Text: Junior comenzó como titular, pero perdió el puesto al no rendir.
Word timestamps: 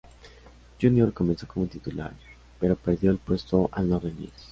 Junior 0.81 1.13
comenzó 1.13 1.45
como 1.45 1.67
titular, 1.67 2.11
pero 2.59 2.75
perdió 2.75 3.11
el 3.11 3.19
puesto 3.19 3.69
al 3.71 3.87
no 3.87 3.99
rendir. 3.99 4.31